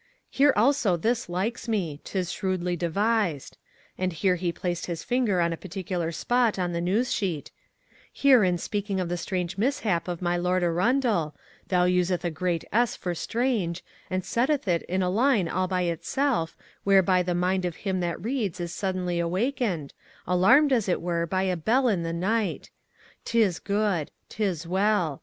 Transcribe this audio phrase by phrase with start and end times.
[0.31, 3.55] Here also this likes me, 'tis shrewdly devised,"
[3.99, 7.51] and here he placed his finger on a particular spot on the news sheet,
[8.11, 11.35] "here in speaking of the strange mishap of my Lord Arundel,
[11.67, 15.83] thou useth a great S for strange, and setteth it in a line all by
[15.83, 19.93] itself whereby the mind of him that reads is suddenly awakened,
[20.25, 22.71] alarmed as it were by a bell in the night.
[23.23, 24.09] 'Tis good.
[24.29, 25.19] 'Tis well.